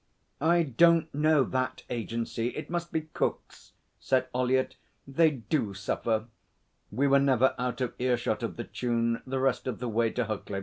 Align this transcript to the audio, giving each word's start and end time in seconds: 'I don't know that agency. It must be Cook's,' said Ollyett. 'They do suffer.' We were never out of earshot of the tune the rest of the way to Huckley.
'I 0.39 0.63
don't 0.63 1.13
know 1.13 1.43
that 1.43 1.83
agency. 1.87 2.47
It 2.55 2.71
must 2.71 2.91
be 2.91 3.01
Cook's,' 3.13 3.73
said 3.99 4.29
Ollyett. 4.33 4.75
'They 5.05 5.29
do 5.47 5.75
suffer.' 5.75 6.25
We 6.91 7.05
were 7.07 7.19
never 7.19 7.53
out 7.59 7.81
of 7.81 7.93
earshot 7.99 8.41
of 8.41 8.57
the 8.57 8.63
tune 8.63 9.21
the 9.27 9.37
rest 9.39 9.67
of 9.67 9.77
the 9.77 9.87
way 9.87 10.09
to 10.09 10.25
Huckley. 10.25 10.59